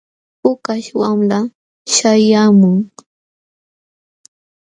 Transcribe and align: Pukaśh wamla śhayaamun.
Pukaśh 0.41 0.89
wamla 0.99 1.39
śhayaamun. 1.93 2.77